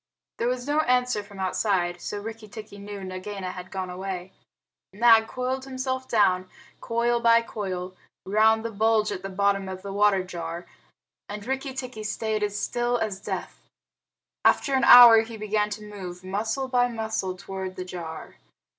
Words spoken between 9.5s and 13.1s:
of the water jar, and Rikki tikki stayed still